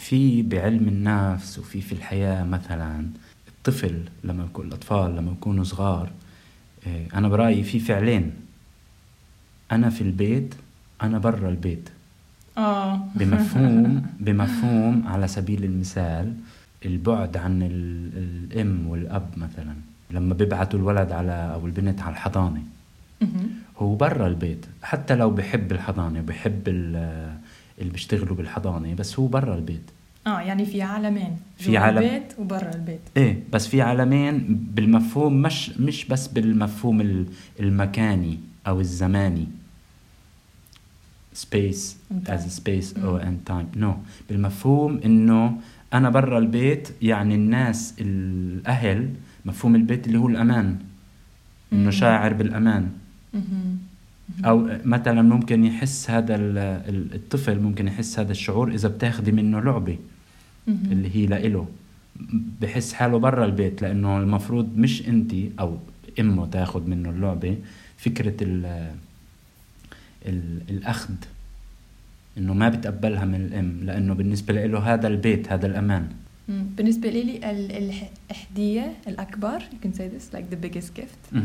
بعلم 0.43 0.89
النفس 0.89 1.59
وفي 1.59 1.81
في 1.81 1.93
الحياة 1.93 2.45
مثلا. 2.45 3.07
الطفل 3.49 4.03
لما 4.25 4.45
يكون 4.45 4.67
الأطفال 4.69 5.17
لما 5.17 5.33
يكونوا 5.33 5.65
صغار 5.65 6.11
آه، 6.87 7.07
أنا 7.15 7.29
برأيي 7.29 7.63
في 7.63 7.79
فعلين. 7.81 8.33
أنا 9.73 9.91
في 9.91 10.01
البيت 10.01 10.55
أنا 11.03 11.19
برا 11.19 11.49
البيت. 11.49 11.89
آه. 12.59 12.97
بمفهوم 13.19 14.07
بمفهوم 14.21 15.07
على 15.07 15.29
سبيل 15.29 15.65
المثال 15.65 16.35
البعد 16.85 17.37
عن 17.37 17.63
ال- 17.63 18.11
الأم 18.53 18.87
والأب 18.87 19.29
مثلا. 19.37 19.75
لما 20.11 20.35
بيبعتوا 20.35 20.79
الولد 20.79 21.13
على 21.13 21.51
أو 21.55 21.67
البنت 21.67 22.01
على 22.01 22.13
الحضانة. 22.13 22.63
هو 23.79 23.95
برا 23.95 24.27
البيت. 24.27 24.67
حتى 24.83 25.15
لو 25.15 25.31
بحب 25.31 25.73
الحضانة 25.73 26.19
وبحب 26.21 26.69
ال- 26.69 27.37
اللي 27.79 27.91
بيشتغلوا 27.93 28.37
بالحضانة 28.37 28.95
بس 28.95 29.19
هو 29.19 29.27
برا 29.27 29.55
البيت. 29.55 29.91
آه 30.27 30.41
يعني 30.41 30.67
في 30.67 30.83
عالمين. 30.83 31.37
في 31.59 31.77
عالم- 31.77 31.99
البيت 31.99 32.33
وبرا 32.39 32.75
البيت. 32.75 33.01
إيه 33.17 33.43
بس 33.53 33.67
في 33.67 33.83
عالمين 33.83 34.39
بالمفهوم 34.75 35.43
مش 35.43 35.71
مش 35.71 36.05
بس 36.05 36.27
بالمفهوم 36.29 37.01
ال- 37.01 37.27
المكاني 37.61 38.39
أو 38.67 38.81
الزماني. 38.81 39.47
A 41.35 41.37
space 41.51 41.95
مم. 42.11 42.23
or 43.19 43.21
and 43.23 43.51
time. 43.53 43.81
No. 43.83 43.93
بالمفهوم 44.29 45.01
إنه 45.05 45.61
أنا 45.95 46.11
برا 46.11 46.39
البيت 46.39 46.89
يعني 47.03 47.35
الناس 47.35 47.95
الأهل 48.01 49.11
مفهوم 49.45 49.75
البيت 49.75 50.07
اللي 50.07 50.19
هو 50.19 50.29
الأمان. 50.29 50.77
إنه. 51.73 51.91
شاعر 51.91 52.33
بالأمان. 52.33 52.89
أو 54.45 54.69
مثلا 54.85 55.23
ممكن 55.23 55.65
يحس 55.65 56.11
هذا 56.11 56.35
ال- 56.35 56.59
ال- 56.59 57.15
الطفل 57.15 57.61
ممكن 57.61 57.87
يحس 57.89 58.19
هذا 58.19 58.33
الشعور 58.33 58.75
إذا 58.75 58.89
بتاخدي 58.89 59.33
منه 59.33 59.61
لعبة. 59.61 59.99
اللي 60.69 61.17
هي 61.17 61.27
لإله 61.27 61.69
بحس 62.61 62.93
حاله 62.93 63.19
برا 63.19 63.45
البيت 63.45 63.83
لأنه 63.83 64.19
المفروض 64.19 64.77
مش 64.77 65.09
انت 65.09 65.33
أو 65.61 65.79
أمه 66.21 66.47
تاخد 66.47 66.89
منه 66.89 67.11
اللعبة 67.11 67.57
فكرة 67.97 68.35
ال 68.45 68.67
ال 70.27 70.61
الأخذ 70.71 71.15
إنه 72.39 72.55
ما 72.55 72.69
بتقبلها 72.69 73.25
من 73.25 73.35
الأم 73.35 73.81
لأنه 73.85 74.15
بالنسبة 74.15 74.67
له 74.67 74.79
هذا 74.95 75.09
البيت 75.09 75.53
هذا 75.53 75.67
الأمان. 75.67 76.09
بالنسبة 76.49 77.09
لي 77.11 77.51
ال- 77.51 77.73
الهدية 78.31 78.93
الأكبر 79.09 79.59
you 79.61 79.85
can 79.87 79.93
say 79.99 80.03
this 80.09 80.35
like 80.37 80.45
the 80.55 80.67
biggest 80.67 81.01
gift. 81.01 81.37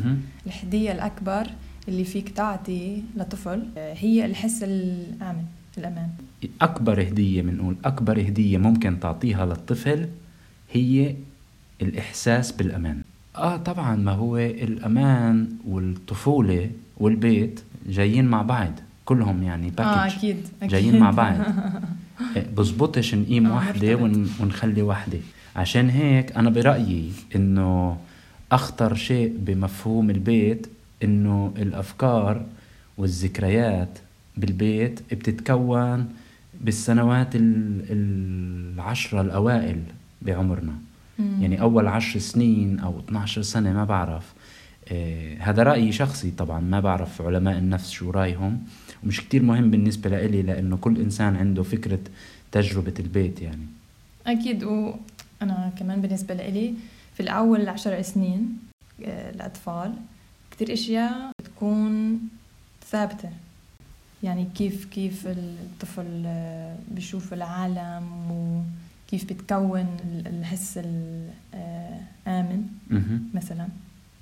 الهدية 0.48 0.92
الأكبر 0.92 1.48
اللي 1.88 2.04
فيك 2.04 2.30
تعطي 2.30 3.02
لطفل 3.18 3.64
آه، 3.78 3.94
هي 4.00 4.26
الحس 4.26 4.64
الآمن 4.64 5.44
الأمان. 5.78 6.10
أكبر 6.62 7.02
هدية 7.02 7.42
بنقول 7.42 7.76
أكبر 7.86 8.20
هدية 8.22 8.58
ممكن 8.58 9.00
تعطيها 9.00 9.46
للطفل 9.46 10.08
هي 10.74 11.16
الإحساس 11.82 12.52
بالأمان. 12.52 13.02
آه 13.36 13.58
طبعا 13.58 13.96
ما 13.96 14.12
هو 14.12 14.38
الأمان 14.38 15.50
والطفولة 15.68 16.70
والبيت 16.98 17.60
جايين 17.90 18.26
مع 18.26 18.42
بعض 18.42 18.72
كلهم 19.06 19.44
يعني 19.44 19.70
باكج 19.70 19.88
آه 19.88 20.08
أكيد, 20.08 20.38
أكيد. 20.62 20.70
جايين 20.72 21.00
مع 21.00 21.12
بعض. 21.12 21.36
إيه، 22.36 22.48
بزبطش 22.58 23.16
نقيم 23.16 23.46
آه، 23.48 23.56
وحدة 23.56 23.96
مرتبط. 23.96 24.02
ون... 24.02 24.30
ونخلي 24.40 24.82
وحدة. 24.82 25.20
عشان 25.56 25.90
هيك 25.90 26.32
أنا 26.38 26.50
برأيي 26.50 27.12
إنه 27.36 27.98
أخطر 28.52 28.96
شيء 28.96 29.34
بمفهوم 29.40 30.10
البيت 30.10 30.68
إنه 31.04 31.54
الأفكار 31.58 32.46
والذكريات 32.98 34.00
بالبيت 34.38 35.00
بتتكون 35.14 36.10
بالسنوات 36.62 37.36
ال- 37.36 37.86
العشرة 37.90 39.22
الأوائل 39.22 39.80
بعمرنا. 40.22 40.74
مم. 41.20 41.42
يعني 41.42 41.62
أول 41.62 41.88
عشر 41.88 42.20
سنين 42.20 42.80
أو 42.80 43.00
12 43.00 43.42
سنة 43.42 43.74
ما 43.74 43.86
بعرف. 43.86 44.34
آه 44.92 45.38
هذا 45.40 45.64
رأيي 45.64 45.92
شخصي 45.92 46.32
طبعا 46.32 46.60
ما 46.60 46.80
بعرف 46.80 47.22
علماء 47.22 47.58
النفس 47.58 47.90
شو 47.92 48.10
رأيهم. 48.12 48.60
ومش 49.04 49.22
كتير 49.22 49.44
مهم 49.44 49.72
بالنسبة 49.72 50.10
لإلي 50.10 50.42
لأنه 50.42 50.78
كل 50.78 51.02
إنسان 51.02 51.36
عنده 51.36 51.64
فكرة 51.64 52.00
تجربة 52.52 52.94
البيت 53.00 53.42
يعني. 53.42 53.66
أكيد. 54.28 54.64
وأنا 54.64 55.72
كمان 55.80 56.02
بالنسبة 56.02 56.34
لإلي 56.34 56.74
في 57.14 57.20
الأول 57.20 57.70
عشر 57.70 58.02
سنين 58.02 58.58
آه، 59.06 59.30
الأطفال 59.32 59.94
كتير 60.54 60.74
أشياء 60.74 61.32
بتكون 61.42 62.20
ثابتة. 62.92 63.30
يعني 64.24 64.48
كيف 64.56 64.86
كيف 64.86 65.28
الطفل 65.28 66.26
بيشوف 66.92 67.34
العالم 67.34 68.32
وكيف 68.32 69.26
بتكون 69.26 69.80
ال- 70.06 70.28
الحس 70.28 70.78
الآمن. 71.54 72.68
مثلا. 73.34 73.68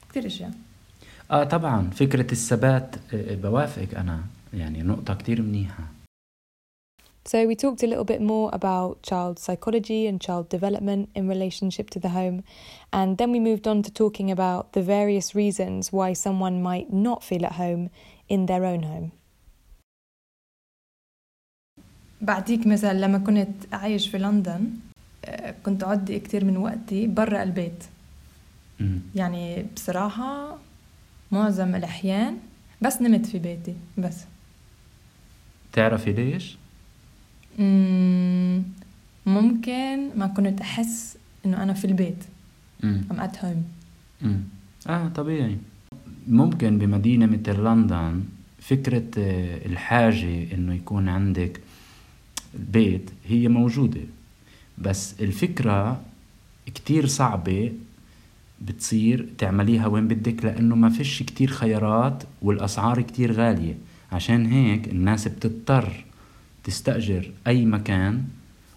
كتير 0.10 0.26
أشياء. 0.28 0.52
آه 1.32 1.44
طبعا. 1.44 1.90
فكرة 1.90 2.32
الثبات 2.32 2.96
آه، 3.14 3.36
بوافقك 3.36 3.96
أنا. 3.96 4.22
يعني 4.54 4.84
نقطة 4.84 5.14
كتير 5.14 5.42
منيحة. 5.42 5.84
So 7.27 7.45
we 7.45 7.57
talked 7.57 7.83
a 7.83 7.89
little 7.89 8.05
bit 8.05 8.23
more 8.23 8.51
about 8.53 9.03
child 9.03 9.41
psychology 9.41 10.07
and 10.07 10.21
child 10.21 10.49
development 10.49 11.09
in 11.17 11.27
relationship 11.27 11.91
to 11.91 11.99
the 11.99 12.11
home, 12.11 12.45
and 12.93 13.19
then 13.19 13.33
we 13.33 13.41
moved 13.41 13.67
on 13.67 13.83
to 13.83 13.91
talking 13.91 14.31
about 14.31 14.75
the 14.75 14.83
various 14.83 15.35
reasons 15.35 15.93
why 15.93 16.13
someone 16.13 16.63
might 16.63 16.93
not 16.93 17.25
feel 17.25 17.45
at 17.45 17.55
home 17.55 17.91
in 18.29 18.47
their 18.47 18.65
own 18.65 18.83
home. 18.85 19.11
بعديك 22.21 22.67
مثلا 22.67 22.93
لما 22.93 23.19
كنت 23.19 23.49
عايش 23.73 24.09
في 24.09 24.19
لندن 24.19 24.71
آه، 25.25 25.55
كنت 25.65 25.83
أقضي 25.83 26.19
كتير 26.19 26.45
من 26.45 26.57
وقتي 26.57 27.07
برا 27.07 27.43
البيت 27.43 27.85
مم. 28.81 29.01
يعني 29.15 29.63
بصراحة 29.63 30.59
معظم 31.33 31.75
الأحيان 31.75 32.39
بس 32.81 33.03
نمت 33.03 33.27
في 33.27 33.39
بيتي 33.39 33.75
بس 33.99 34.25
تعرفي 35.73 36.13
ليش؟ 36.13 36.57
مم، 37.60 38.64
ممكن 39.26 40.10
ما 40.18 40.28
كنت 40.28 40.62
أحس 40.62 41.18
إنه 41.46 41.64
أنا 41.64 41.74
في 41.74 41.86
البيت. 41.86 42.24
I'm 42.84 43.20
at 43.20 43.36
home. 43.36 43.64
مم. 44.22 44.40
آه 44.88 45.08
طبيعي. 45.08 45.58
ممكن 46.28 46.78
بمدينة 46.78 47.26
مثل 47.26 47.64
لندن 47.64 48.24
فكرة 48.60 49.04
آه، 49.18 49.66
الحاجة 49.66 50.54
إنه 50.54 50.74
يكون 50.74 51.10
عندك 51.10 51.62
البيت 52.56 53.10
هي 53.28 53.48
موجودة. 53.48 54.02
بس 54.78 55.16
الفكرة 55.22 56.02
كتير 56.66 57.06
صعبة 57.06 57.72
بتصير 58.62 59.26
تعمليها 59.38 59.88
وين 59.88 60.08
بدك 60.08 60.46
لأنه 60.46 60.76
ما 60.76 60.90
فيش 60.90 61.24
كتير 61.24 61.50
خيارات 61.50 62.24
والأسعار 62.42 63.02
كتير 63.02 63.32
غالية. 63.32 63.76
عشان 64.12 64.46
هيك 64.46 64.88
الناس 64.88 65.28
بتضطر 65.28 66.06
تستأجر 66.64 67.32
أي 67.48 67.66
مكان 67.66 68.24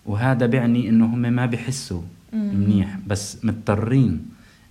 وهذا 0.06 0.46
بيعني 0.46 0.88
إنه 0.88 1.06
هم 1.06 1.18
ما 1.18 1.46
بيحسوا 1.46 2.02
مم. 2.32 2.54
منيح 2.54 2.98
بس 3.06 3.44
مضطرين 3.44 4.26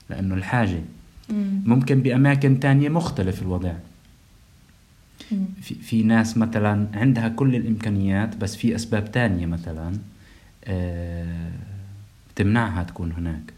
لأنه 0.10 0.36
الحاجة 0.36 0.82
مم. 1.30 1.62
ممكن 1.66 2.02
بأماكن 2.02 2.60
تانية 2.60 2.90
مختلف 2.90 3.42
الوضع. 3.42 3.74
في, 5.62 5.76
في 5.76 6.04
ناس 6.04 6.38
مثلا 6.38 6.88
عندها 6.94 7.28
كل 7.28 7.56
الإمكانيات 7.56 8.38
بس 8.38 8.56
في 8.56 8.76
أسباب 8.76 9.12
تانية 9.12 9.46
مثلا 9.46 9.94
آه، 10.66 11.52
بتمنعها 12.36 12.84
تكون 12.84 13.12
هناك 13.12 13.54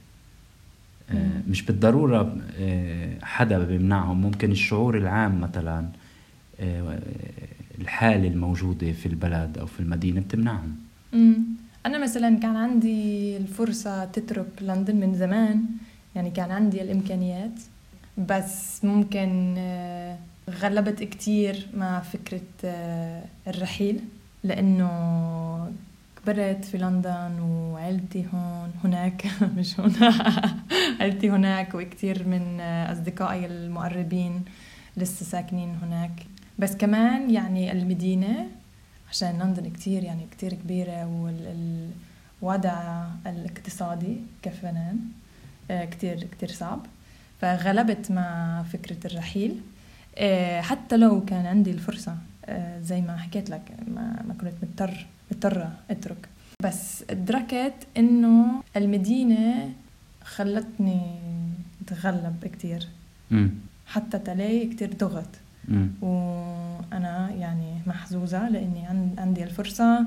آه،. 1.12 1.42
مش 1.48 1.62
بالضرورة 1.62 2.38
آه، 2.60 3.18
حدا 3.24 3.60
بيمنعهم 3.60 4.22
ممكن 4.22 4.52
الشعور 4.52 4.98
العام 4.98 5.42
مثلا 5.42 5.88
آه، 6.60 7.00
الحالة 7.82 8.28
الموجودة 8.28 8.92
في 8.92 9.06
البلد 9.06 9.58
أو 9.58 9.66
في 9.66 9.80
المدينة 9.80 10.22
بتمنعهم 10.22 10.76
مم. 11.14 11.36
أنا 11.86 11.98
مثلا 11.98 12.40
كان 12.40 12.56
عندي 12.56 13.38
الفرصة 13.38 14.06
تترك 14.06 14.48
لندن 14.62 14.96
من 14.96 15.16
زمان 15.16 15.66
يعني 16.16 16.32
كان 16.32 16.52
عندي 16.52 16.82
الإمكانيات 16.82 17.60
بس 18.18 18.86
ممكن 18.86 19.56
آه، 19.58 20.18
غلبت 20.50 21.04
كتير 21.04 21.68
مع 21.78 22.00
فكرة 22.00 22.42
آه، 22.66 23.24
الرحيل 23.48 24.00
لأنه 24.44 24.90
كبرت 26.24 26.66
في 26.66 26.78
لندن 26.78 27.40
وعيلتي 27.40 28.26
هون 28.34 28.72
هناك 28.84 29.26
مش 29.58 29.80
هنا 29.80 30.14
عيلتي 31.00 31.30
هناك 31.30 31.76
وكتير 31.76 32.28
من 32.28 32.60
آه، 32.60 32.92
أصدقائي 32.92 33.46
المقربين 33.46 34.44
لسه 34.98 35.26
ساكنين 35.26 35.78
هناك 35.82 36.12
بس 36.60 36.76
كمان 36.76 37.32
يعني 37.32 37.72
المدينة 37.72 38.48
عشان 39.12 39.40
لندن 39.40 39.70
كتير 39.70 40.04
يعني 40.04 40.28
كتير 40.32 40.54
كبيرة 40.54 41.06
والوضع 42.42 43.08
الاقتصادي 43.28 44.18
كفنان 44.42 45.00
آه، 45.72 45.86
كتير 45.86 46.24
كتير 46.24 46.50
صعب. 46.52 46.86
فغلبت 47.42 48.12
مع 48.12 48.64
فكرة 48.64 49.08
الرحيل. 49.08 49.62
آه، 50.18 50.62
حتى 50.62 50.98
لو 50.98 51.26
كان 51.26 51.46
عندي 51.46 51.72
الفرصة 51.72 52.18
آه، 52.46 52.82
زي 52.82 53.02
ما 53.02 53.18
حكيت 53.18 53.50
لك 53.50 53.62
ما, 53.88 54.24
ما 54.28 54.34
كنت 54.34 54.54
مضطر 54.64 55.06
مضطرة 55.32 55.74
أترك. 55.92 56.30
بس 56.64 57.04
ادركت 57.10 57.88
إنه 57.98 58.64
المدينة 58.76 59.74
خلتني 60.24 61.02
أتغلب 61.82 62.46
كتير. 62.46 62.88
حتى 63.88 64.20
تلاقي 64.20 64.68
كتير 64.68 64.94
ضغط. 64.94 65.28
مم. 65.68 65.88
وأنا 66.02 67.30
يعني 67.40 67.74
محظوظة 67.88 68.50
لأني 68.50 68.86
عن- 68.86 69.16
عندي 69.18 69.44
الفرصة 69.44 70.06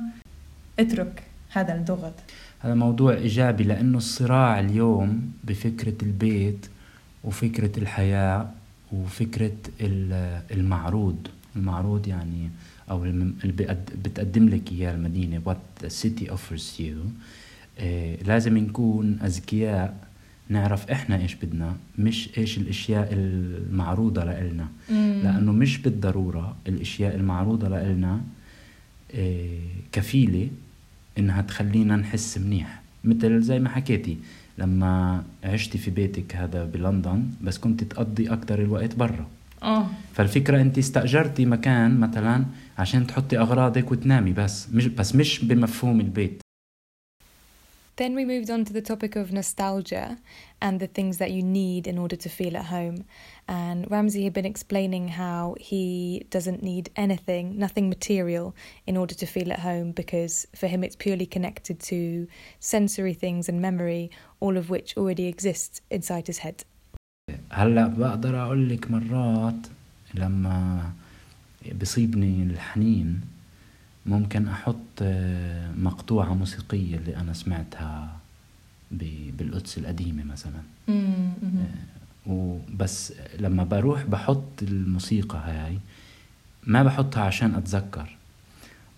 أترك 0.78 1.22
هذا 1.52 1.74
الضغط. 1.74 2.12
هذا 2.60 2.74
موضوع 2.74 3.12
إيجابي 3.14 3.64
لأنه 3.64 3.98
الصراع 3.98 4.60
اليوم 4.60 5.32
بفكرة 5.44 5.94
البيت 6.02 6.66
وفكرة 7.24 7.78
الحياة 7.78 8.48
وفكرة 8.92 9.52
ال- 9.80 10.42
المعروض. 10.50 11.26
المعروض 11.56 12.08
يعني 12.08 12.50
أو 12.90 13.04
الم- 13.04 13.34
اللي 13.44 13.76
بتقدم 14.04 14.48
لك 14.48 14.72
إياه 14.72 14.94
المدينة 14.94 15.40
what 15.46 15.84
the 15.84 15.88
city 15.90 16.30
offers 16.30 16.80
you. 16.80 16.96
آه، 17.80 18.16
لازم 18.22 18.58
نكون 18.58 19.18
أذكياء 19.24 20.07
نعرف 20.48 20.90
إحنا 20.90 21.16
إيش 21.16 21.34
بدنا 21.34 21.76
مش 21.98 22.30
إيش 22.38 22.58
الأشياء 22.58 23.08
المعروضة 23.12 24.24
لإلنا. 24.24 24.68
لأنه 25.24 25.52
مش 25.52 25.78
بالضرورة 25.78 26.56
الأشياء 26.68 27.16
المعروضة 27.16 27.68
لإلنا 27.68 28.20
آه، 29.14 29.58
كفيلة 29.92 30.48
إنها 31.18 31.42
تخلينا 31.42 31.96
نحس 31.96 32.38
منيح. 32.38 32.82
مثل 33.04 33.40
زي 33.40 33.58
ما 33.58 33.68
حكيتي 33.68 34.16
لما 34.58 35.22
عشتي 35.44 35.78
في 35.78 35.90
بيتك 35.90 36.36
هذا 36.36 36.64
بلندن 36.64 37.24
بس 37.42 37.58
كنت 37.58 37.84
تقضي 37.84 38.32
أكتر 38.32 38.62
الوقت 38.62 38.94
برا. 38.94 39.26
آه. 39.62 39.86
فالفكرة 40.14 40.60
أنت 40.60 40.78
استأجرتي 40.78 41.44
مكان 41.46 42.00
مثلا 42.00 42.44
عشان 42.78 43.06
تحطي 43.06 43.38
أغراضك 43.38 43.92
وتنامي 43.92 44.32
بس 44.32 44.68
مش 44.72 44.86
بس 44.86 45.14
مش 45.14 45.44
بمفهوم 45.44 46.00
البيت. 46.00 46.40
Then 47.97 48.15
we 48.15 48.25
moved 48.25 48.49
on 48.49 48.65
to 48.65 48.73
the 48.73 48.81
topic 48.81 49.15
of 49.15 49.31
nostalgia 49.31 50.17
and 50.59 50.79
the 50.79 50.87
things 50.87 51.19
that 51.19 51.29
you 51.29 51.43
need 51.43 51.85
in 51.85 51.99
order 51.99 52.15
to 52.15 52.27
feel 52.27 52.57
at 52.57 52.65
home. 52.65 53.05
And 53.47 53.89
Ramsey 53.91 54.23
had 54.23 54.33
been 54.33 54.47
explaining 54.47 55.09
how 55.09 55.55
he 55.59 56.25
doesn't 56.31 56.63
need 56.63 56.89
anything, 56.95 57.59
nothing 57.59 57.89
material, 57.89 58.55
in 58.87 58.97
order 58.97 59.13
to 59.13 59.27
feel 59.27 59.51
at 59.51 59.59
home 59.59 59.91
because 59.91 60.47
for 60.55 60.65
him 60.65 60.83
it's 60.83 60.95
purely 60.95 61.27
connected 61.27 61.79
to 61.81 62.27
sensory 62.59 63.13
things 63.13 63.47
and 63.47 63.61
memory, 63.61 64.09
all 64.39 64.57
of 64.57 64.71
which 64.71 64.97
already 64.97 65.27
exists 65.27 65.81
inside 65.91 66.25
his 66.25 66.39
head. 66.39 66.65
هلا 67.51 67.87
بقدر 67.87 68.43
أقول 68.43 68.69
لك 68.69 68.91
مرات 68.91 69.67
لما 70.13 70.91
بصيبني 71.81 72.43
الحنين 72.43 73.21
ممكن 74.08 74.48
أحط 74.48 74.76
آه، 75.02 75.70
مقطوعة 75.78 76.34
موسيقية 76.34 76.96
اللي 76.96 77.16
أنا 77.16 77.32
سمعتها 77.32 78.16
بالقدس 78.90 79.78
القديمة 79.78 80.24
مثلا. 80.24 80.60
وبس 82.26 83.12
لما 83.38 83.64
بروح 83.64 84.02
بحط 84.04 84.62
الموسيقى 84.62 85.38
هاي 85.38 85.78
ما 86.66 86.82
بحطها 86.82 87.22
عشان 87.22 87.54
أتذكر. 87.54 88.16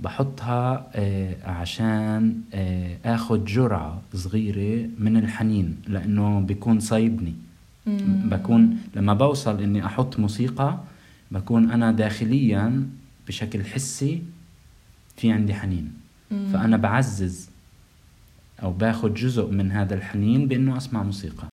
بحطها 0.01 0.91
آه، 0.95 1.37
عشان 1.51 2.41
آه، 2.55 2.97
آخذ 3.05 3.45
جرعة 3.45 4.03
صغيرة 4.15 4.89
من 4.99 5.17
الحنين 5.17 5.77
لأنه 5.89 6.41
بيكون 6.41 6.81
صايبني. 6.81 7.35
بكون 8.31 8.79
لما 8.95 9.15
بوصل 9.15 9.63
إني 9.63 9.87
أحط 9.87 10.19
موسيقى 10.19 10.79
بكون 11.31 11.71
أنا 11.71 11.93
داخليا 11.93 12.89
بشكل 13.29 13.65
حسي 13.65 14.23
في 15.18 15.32
عندي 15.32 15.54
حنين 15.54 15.94
فانا 16.30 16.78
بعزز 16.78 17.50
او 18.64 18.72
باخذ 18.72 19.14
جزء 19.14 19.46
من 19.46 19.72
هذا 19.72 19.96
الحنين 19.96 20.48
بانه 20.48 20.78
اسمع 20.78 21.04
موسيقى 21.04 21.48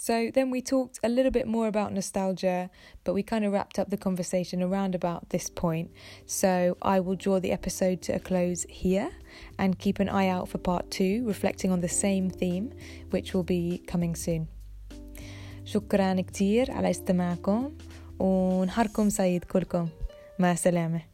So 0.00 0.30
then 0.36 0.48
we 0.50 0.62
talked 0.62 0.96
a 1.02 1.08
little 1.08 1.32
bit 1.38 1.46
more 1.46 1.66
about 1.66 1.92
nostalgia, 1.92 2.70
but 3.04 3.12
we 3.14 3.22
kind 3.32 3.44
of 3.44 3.52
wrapped 3.52 3.78
up 3.80 3.90
the 3.90 3.96
conversation 4.06 4.62
around 4.62 4.94
about 4.94 5.28
this 5.30 5.50
point. 5.50 5.88
So 6.24 6.78
I 6.94 7.00
will 7.00 7.18
draw 7.24 7.40
the 7.40 7.52
episode 7.58 8.00
to 8.06 8.12
a 8.14 8.20
close 8.20 8.64
here 8.84 9.10
and 9.58 9.78
keep 9.84 9.96
an 9.98 10.08
eye 10.08 10.28
out 10.28 10.48
for 10.48 10.58
part 10.58 10.84
two, 10.98 11.14
reflecting 11.26 11.70
on 11.72 11.80
the 11.80 11.92
same 12.04 12.30
theme, 12.30 12.66
which 13.10 13.34
will 13.34 13.42
be 13.56 13.82
coming 13.92 14.14
soon. 14.14 14.46
شكرا 15.64 16.20
كتير 16.20 16.70
على 16.70 16.90
استماعكم 16.90 17.70
ونهاركم 18.18 19.08
سعيد 19.08 19.44
كلكم 19.44 19.88
مع 20.38 20.52
السلامه 20.52 21.11